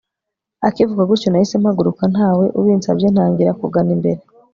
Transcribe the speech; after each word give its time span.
Akivuga 0.67 1.03
gutyo 1.09 1.27
nahise 1.29 1.55
mpaguruka 1.61 2.03
ntawe 2.13 2.45
ubinsabye 2.59 3.07
ntangira 3.13 3.51
kugana 3.61 3.89
imbere 3.95 4.21